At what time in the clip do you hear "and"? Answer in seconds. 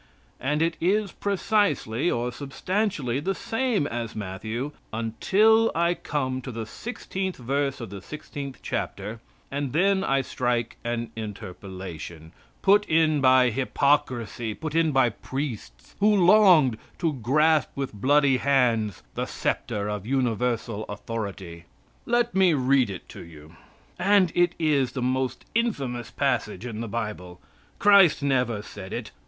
0.39-0.63, 9.51-9.73, 23.99-24.31